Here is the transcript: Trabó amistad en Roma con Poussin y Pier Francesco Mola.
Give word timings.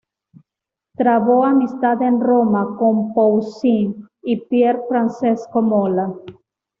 Trabó 0.97 1.45
amistad 1.45 2.01
en 2.01 2.21
Roma 2.21 2.75
con 2.79 3.13
Poussin 3.13 4.07
y 4.23 4.37
Pier 4.37 4.81
Francesco 4.89 5.61
Mola. 5.61 6.11